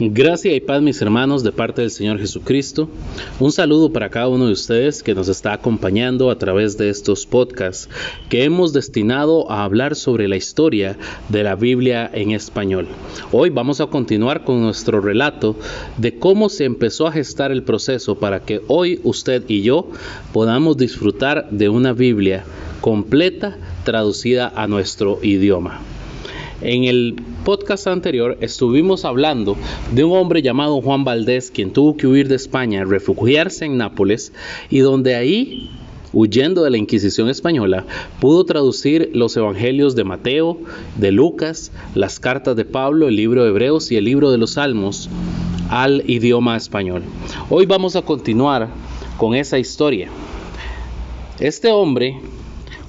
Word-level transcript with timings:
Gracias 0.00 0.52
y 0.52 0.60
paz 0.60 0.82
mis 0.82 1.00
hermanos 1.00 1.44
de 1.44 1.52
parte 1.52 1.82
del 1.82 1.90
Señor 1.92 2.18
Jesucristo. 2.18 2.88
Un 3.38 3.52
saludo 3.52 3.92
para 3.92 4.10
cada 4.10 4.26
uno 4.26 4.48
de 4.48 4.52
ustedes 4.52 5.04
que 5.04 5.14
nos 5.14 5.28
está 5.28 5.52
acompañando 5.52 6.32
a 6.32 6.38
través 6.38 6.76
de 6.76 6.90
estos 6.90 7.26
podcasts 7.26 7.88
que 8.28 8.42
hemos 8.42 8.72
destinado 8.72 9.48
a 9.52 9.62
hablar 9.62 9.94
sobre 9.94 10.26
la 10.26 10.34
historia 10.34 10.98
de 11.28 11.44
la 11.44 11.54
Biblia 11.54 12.10
en 12.12 12.32
español. 12.32 12.88
Hoy 13.30 13.50
vamos 13.50 13.80
a 13.80 13.86
continuar 13.86 14.42
con 14.42 14.62
nuestro 14.62 15.00
relato 15.00 15.54
de 15.96 16.18
cómo 16.18 16.48
se 16.48 16.64
empezó 16.64 17.06
a 17.06 17.12
gestar 17.12 17.52
el 17.52 17.62
proceso 17.62 18.16
para 18.16 18.40
que 18.40 18.62
hoy 18.66 18.98
usted 19.04 19.44
y 19.46 19.62
yo 19.62 19.92
podamos 20.32 20.76
disfrutar 20.76 21.48
de 21.52 21.68
una 21.68 21.92
Biblia 21.92 22.42
completa 22.80 23.56
traducida 23.84 24.52
a 24.56 24.66
nuestro 24.66 25.20
idioma. 25.22 25.93
En 26.64 26.84
el 26.84 27.16
podcast 27.44 27.86
anterior 27.86 28.38
estuvimos 28.40 29.04
hablando 29.04 29.54
de 29.92 30.02
un 30.02 30.16
hombre 30.16 30.40
llamado 30.40 30.80
Juan 30.80 31.04
Valdés, 31.04 31.50
quien 31.50 31.74
tuvo 31.74 31.94
que 31.94 32.06
huir 32.06 32.26
de 32.26 32.36
España, 32.36 32.86
refugiarse 32.86 33.66
en 33.66 33.76
Nápoles 33.76 34.32
y 34.70 34.78
donde 34.78 35.14
ahí 35.14 35.68
huyendo 36.14 36.64
de 36.64 36.70
la 36.70 36.78
Inquisición 36.78 37.28
española, 37.28 37.84
pudo 38.18 38.44
traducir 38.44 39.10
los 39.12 39.36
evangelios 39.36 39.94
de 39.94 40.04
Mateo, 40.04 40.58
de 40.96 41.12
Lucas, 41.12 41.70
las 41.94 42.18
cartas 42.18 42.56
de 42.56 42.64
Pablo, 42.64 43.08
el 43.08 43.16
libro 43.16 43.42
de 43.42 43.50
Hebreos 43.50 43.92
y 43.92 43.96
el 43.96 44.06
libro 44.06 44.30
de 44.30 44.38
los 44.38 44.52
Salmos 44.52 45.10
al 45.68 46.02
idioma 46.06 46.56
español. 46.56 47.02
Hoy 47.50 47.66
vamos 47.66 47.94
a 47.94 48.00
continuar 48.00 48.70
con 49.18 49.34
esa 49.34 49.58
historia. 49.58 50.08
Este 51.40 51.70
hombre 51.70 52.20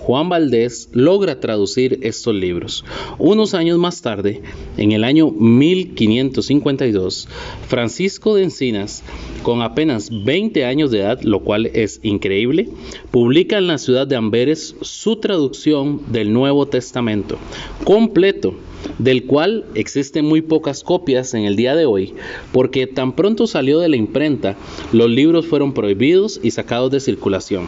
Juan 0.05 0.29
Valdés 0.29 0.87
logra 0.91 1.39
traducir 1.39 1.97
estos 2.03 2.35
libros. 2.35 2.85
Unos 3.17 3.55
años 3.55 3.79
más 3.79 4.03
tarde, 4.03 4.43
en 4.77 4.91
el 4.91 5.03
año 5.03 5.31
1552, 5.31 7.27
Francisco 7.67 8.35
de 8.35 8.43
Encinas, 8.43 9.01
con 9.41 9.63
apenas 9.63 10.11
20 10.23 10.63
años 10.63 10.91
de 10.91 10.99
edad, 10.99 11.21
lo 11.23 11.39
cual 11.39 11.71
es 11.73 12.01
increíble, 12.03 12.70
publica 13.09 13.57
en 13.57 13.65
la 13.65 13.79
ciudad 13.79 14.05
de 14.05 14.15
Amberes 14.15 14.75
su 14.81 15.15
traducción 15.15 16.01
del 16.12 16.31
Nuevo 16.31 16.67
Testamento, 16.67 17.40
completo 17.84 18.53
del 18.99 19.25
cual 19.25 19.65
existen 19.73 20.23
muy 20.25 20.43
pocas 20.43 20.84
copias 20.84 21.34
en 21.34 21.45
el 21.45 21.55
día 21.55 21.75
de 21.75 21.87
hoy, 21.87 22.13
porque 22.51 22.85
tan 22.85 23.15
pronto 23.15 23.47
salió 23.47 23.79
de 23.79 23.90
la 23.90 23.95
imprenta, 23.95 24.55
los 24.93 25.09
libros 25.09 25.47
fueron 25.47 25.73
prohibidos 25.73 26.40
y 26.43 26.51
sacados 26.51 26.91
de 26.91 26.99
circulación. 26.99 27.67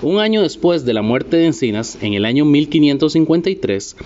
Un 0.00 0.20
año 0.20 0.42
después 0.42 0.84
de 0.84 0.94
la 0.94 1.02
muerte 1.02 1.38
de 1.38 1.46
Encinas, 1.46 1.98
en 2.00 2.14
el 2.14 2.24
año 2.24 2.44
1553, 2.44 3.96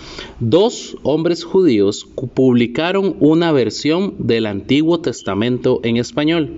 dos 0.40 0.96
hombres 1.02 1.44
judíos 1.44 2.06
publicaron 2.34 3.14
una 3.20 3.52
versión 3.52 4.14
del 4.18 4.46
Antiguo 4.46 5.00
Testamento 5.00 5.80
en 5.82 5.98
español. 5.98 6.50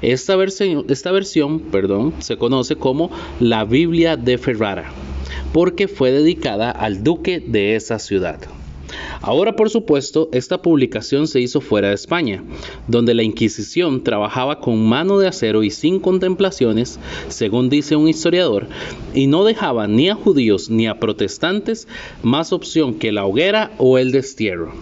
Esta, 0.00 0.34
versión, 0.36 0.86
se 2.20 2.36
conoce 2.38 2.76
como 2.76 3.10
la 3.38 3.64
Biblia 3.64 4.16
de 4.16 4.38
Ferrara, 4.38 4.90
porque 5.52 5.86
fue 5.86 6.10
dedicada 6.10 6.70
al 6.70 7.04
duque 7.04 7.38
de 7.38 7.76
esa 7.76 7.98
ciudad. 7.98 8.40
Ahora, 9.22 9.54
por 9.54 9.70
supuesto, 9.70 10.28
esta 10.32 10.62
publicación 10.62 11.26
se 11.26 11.40
hizo 11.40 11.60
fuera 11.60 11.88
de 11.88 11.94
España, 11.94 12.42
donde 12.88 13.14
la 13.14 13.22
Inquisición 13.22 14.02
trabajaba 14.02 14.60
con 14.60 14.82
mano 14.88 15.18
de 15.18 15.28
acero 15.28 15.62
y 15.62 15.70
sin 15.70 16.00
contemplaciones, 16.00 16.98
según 17.28 17.68
dice 17.68 17.96
un 17.96 18.08
historiador, 18.08 18.66
y 19.14 19.26
no 19.26 19.44
dejaba 19.44 19.86
ni 19.86 20.08
a 20.08 20.14
judíos 20.14 20.70
ni 20.70 20.86
a 20.86 20.98
protestantes 20.98 21.86
más 22.22 22.52
opción 22.52 22.94
que 22.94 23.12
la 23.12 23.26
hoguera 23.26 23.72
o 23.78 23.98
el 23.98 24.12
destierro. 24.12 24.72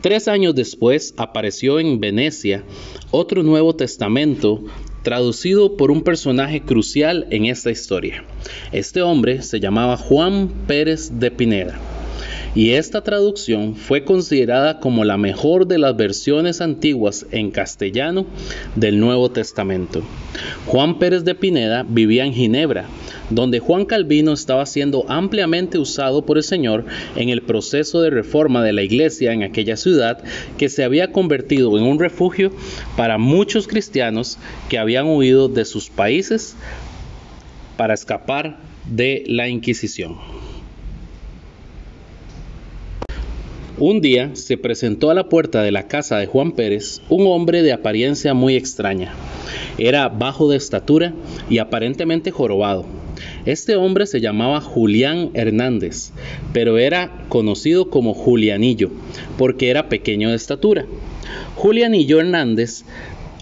Tres 0.00 0.28
años 0.28 0.54
después 0.54 1.14
apareció 1.18 1.78
en 1.78 2.00
Venecia 2.00 2.64
otro 3.10 3.42
Nuevo 3.42 3.76
Testamento 3.76 4.62
traducido 5.02 5.76
por 5.76 5.90
un 5.90 6.02
personaje 6.02 6.62
crucial 6.62 7.26
en 7.30 7.46
esta 7.46 7.70
historia. 7.70 8.24
Este 8.72 9.02
hombre 9.02 9.42
se 9.42 9.60
llamaba 9.60 9.96
Juan 9.96 10.48
Pérez 10.66 11.18
de 11.18 11.30
Pineda 11.30 11.78
y 12.54 12.70
esta 12.70 13.02
traducción 13.02 13.76
fue 13.76 14.04
considerada 14.04 14.80
como 14.80 15.04
la 15.04 15.16
mejor 15.16 15.66
de 15.66 15.78
las 15.78 15.96
versiones 15.96 16.60
antiguas 16.60 17.26
en 17.30 17.50
castellano 17.50 18.26
del 18.74 18.98
Nuevo 18.98 19.30
Testamento. 19.30 20.02
Juan 20.66 20.98
Pérez 20.98 21.24
de 21.24 21.34
Pineda 21.34 21.86
vivía 21.88 22.24
en 22.24 22.32
Ginebra, 22.32 22.86
donde 23.30 23.60
Juan 23.60 23.84
Calvino 23.84 24.32
estaba 24.32 24.66
siendo 24.66 25.04
ampliamente 25.08 25.78
usado 25.78 26.26
por 26.26 26.38
el 26.38 26.42
Señor 26.42 26.84
en 27.14 27.28
el 27.28 27.42
proceso 27.42 28.00
de 28.00 28.10
reforma 28.10 28.64
de 28.64 28.72
la 28.72 28.82
iglesia 28.82 29.32
en 29.32 29.44
aquella 29.44 29.76
ciudad 29.76 30.22
que 30.58 30.68
se 30.68 30.82
había 30.82 31.12
convertido 31.12 31.78
en 31.78 31.84
un 31.84 32.00
refugio 32.00 32.50
para 32.96 33.18
muchos 33.18 33.68
cristianos 33.68 34.38
que 34.68 34.78
habían 34.78 35.06
huido 35.06 35.48
de 35.48 35.64
sus 35.64 35.88
países 35.88 36.56
para 37.76 37.94
escapar 37.94 38.58
de 38.86 39.24
la 39.26 39.48
Inquisición. 39.48 40.16
Un 43.80 44.02
día 44.02 44.32
se 44.34 44.58
presentó 44.58 45.10
a 45.10 45.14
la 45.14 45.30
puerta 45.30 45.62
de 45.62 45.72
la 45.72 45.88
casa 45.88 46.18
de 46.18 46.26
Juan 46.26 46.52
Pérez 46.52 47.00
un 47.08 47.26
hombre 47.26 47.62
de 47.62 47.72
apariencia 47.72 48.34
muy 48.34 48.54
extraña. 48.54 49.14
Era 49.78 50.10
bajo 50.10 50.50
de 50.50 50.58
estatura 50.58 51.14
y 51.48 51.60
aparentemente 51.60 52.30
jorobado. 52.30 52.84
Este 53.46 53.76
hombre 53.76 54.06
se 54.06 54.20
llamaba 54.20 54.60
Julián 54.60 55.30
Hernández, 55.32 56.12
pero 56.52 56.76
era 56.76 57.24
conocido 57.30 57.88
como 57.88 58.12
Julianillo, 58.12 58.90
porque 59.38 59.70
era 59.70 59.88
pequeño 59.88 60.28
de 60.28 60.36
estatura. 60.36 60.84
Julianillo 61.54 62.20
Hernández 62.20 62.84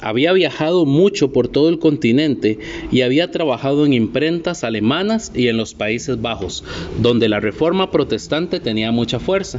había 0.00 0.32
viajado 0.32 0.86
mucho 0.86 1.32
por 1.32 1.48
todo 1.48 1.68
el 1.68 1.80
continente 1.80 2.60
y 2.92 3.00
había 3.00 3.32
trabajado 3.32 3.84
en 3.84 3.92
imprentas 3.92 4.62
alemanas 4.62 5.32
y 5.34 5.48
en 5.48 5.56
los 5.56 5.74
Países 5.74 6.22
Bajos, 6.22 6.62
donde 7.00 7.28
la 7.28 7.40
reforma 7.40 7.90
protestante 7.90 8.60
tenía 8.60 8.92
mucha 8.92 9.18
fuerza. 9.18 9.58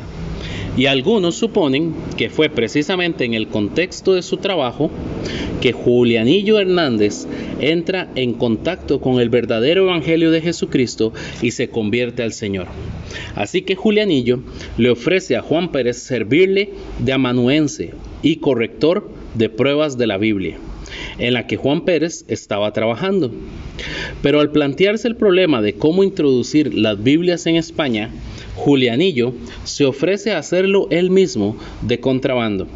Y 0.79 0.85
algunos 0.85 1.35
suponen 1.35 1.93
que 2.15 2.29
fue 2.29 2.47
precisamente 2.47 3.25
en 3.25 3.33
el 3.33 3.49
contexto 3.49 4.13
de 4.13 4.21
su 4.21 4.37
trabajo 4.37 4.89
que 5.59 5.73
Julianillo 5.73 6.57
Hernández 6.57 7.27
entra 7.59 8.09
en 8.15 8.31
contacto 8.31 9.01
con 9.01 9.19
el 9.19 9.27
verdadero 9.27 9.83
Evangelio 9.83 10.31
de 10.31 10.39
Jesucristo 10.39 11.11
y 11.41 11.51
se 11.51 11.67
convierte 11.67 12.23
al 12.23 12.31
Señor. 12.31 12.67
Así 13.35 13.63
que 13.63 13.75
Julianillo 13.75 14.39
le 14.77 14.89
ofrece 14.89 15.35
a 15.35 15.41
Juan 15.41 15.73
Pérez 15.73 15.97
servirle 15.97 16.69
de 16.99 17.11
amanuense 17.11 17.91
y 18.21 18.37
corrector 18.37 19.11
de 19.35 19.49
pruebas 19.49 19.97
de 19.97 20.07
la 20.07 20.17
Biblia, 20.17 20.59
en 21.17 21.33
la 21.33 21.45
que 21.45 21.57
Juan 21.57 21.81
Pérez 21.81 22.23
estaba 22.29 22.71
trabajando. 22.71 23.33
Pero 24.21 24.39
al 24.39 24.51
plantearse 24.51 25.09
el 25.09 25.17
problema 25.17 25.61
de 25.61 25.73
cómo 25.73 26.05
introducir 26.05 26.73
las 26.73 27.03
Biblias 27.03 27.45
en 27.47 27.57
España, 27.57 28.11
Julianillo 28.55 29.33
se 29.63 29.85
ofrece 29.85 30.31
a 30.31 30.39
hacerlo 30.39 30.87
él 30.89 31.09
mismo 31.09 31.55
de 31.81 31.99
contrabando. 31.99 32.67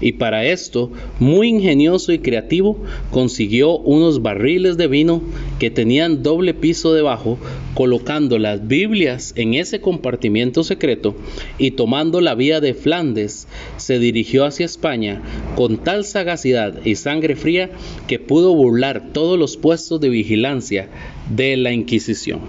Y 0.00 0.12
para 0.12 0.44
esto, 0.44 0.90
muy 1.18 1.48
ingenioso 1.48 2.12
y 2.12 2.18
creativo, 2.18 2.76
consiguió 3.10 3.78
unos 3.78 4.22
barriles 4.22 4.76
de 4.76 4.88
vino 4.88 5.22
que 5.58 5.70
tenían 5.70 6.22
doble 6.22 6.54
piso 6.54 6.92
debajo, 6.92 7.38
colocando 7.74 8.38
las 8.38 8.66
Biblias 8.66 9.32
en 9.36 9.54
ese 9.54 9.80
compartimiento 9.80 10.64
secreto 10.64 11.14
y 11.58 11.72
tomando 11.72 12.20
la 12.20 12.34
vía 12.34 12.60
de 12.60 12.74
Flandes, 12.74 13.48
se 13.76 13.98
dirigió 13.98 14.44
hacia 14.44 14.66
España 14.66 15.22
con 15.56 15.78
tal 15.78 16.04
sagacidad 16.04 16.84
y 16.84 16.96
sangre 16.96 17.36
fría 17.36 17.70
que 18.06 18.18
pudo 18.18 18.54
burlar 18.54 19.12
todos 19.12 19.38
los 19.38 19.56
puestos 19.56 20.00
de 20.00 20.08
vigilancia 20.08 20.88
de 21.34 21.56
la 21.56 21.72
Inquisición. 21.72 22.40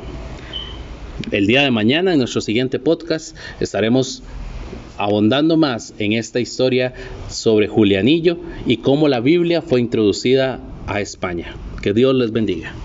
El 1.33 1.47
día 1.47 1.63
de 1.63 1.71
mañana, 1.71 2.13
en 2.13 2.19
nuestro 2.19 2.41
siguiente 2.41 2.77
podcast, 2.77 3.35
estaremos 3.59 4.21
abondando 4.99 5.57
más 5.57 5.95
en 5.97 6.13
esta 6.13 6.39
historia 6.39 6.93
sobre 7.27 7.67
Julianillo 7.67 8.37
y 8.67 8.77
cómo 8.77 9.07
la 9.07 9.19
Biblia 9.19 9.63
fue 9.63 9.81
introducida 9.81 10.59
a 10.85 11.01
España. 11.01 11.55
Que 11.81 11.91
Dios 11.91 12.13
les 12.13 12.31
bendiga. 12.31 12.75